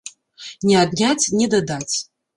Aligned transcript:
Не 0.69 0.79
адняць, 0.85 1.29
не 1.41 1.47
дадаць. 1.55 1.91